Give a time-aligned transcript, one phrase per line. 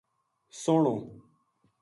[0.61, 0.95] سوہنو